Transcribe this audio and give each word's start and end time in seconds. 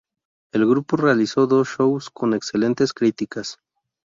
El 0.51 0.65
grupo 0.65 0.97
realizó 0.97 1.45
dos 1.45 1.69
shows 1.77 2.09
con 2.09 2.33
excelentes 2.33 2.91
críticas. 2.91 3.59